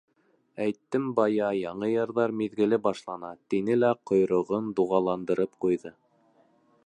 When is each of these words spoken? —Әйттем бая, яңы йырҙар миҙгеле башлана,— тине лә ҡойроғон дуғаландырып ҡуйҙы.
—Әйттем 0.63 1.03
бая, 1.19 1.49
яңы 1.57 1.89
йырҙар 1.95 2.33
миҙгеле 2.39 2.79
башлана,— 2.87 3.31
тине 3.53 3.77
лә 3.83 3.93
ҡойроғон 4.13 4.71
дуғаландырып 4.79 5.55
ҡуйҙы. 5.67 5.95